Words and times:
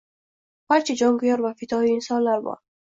Barcha 0.73 0.95
jonkuyar 1.03 1.47
va 1.47 1.55
fidoyi 1.61 1.97
insonlar 2.01 2.45
bor 2.51 2.63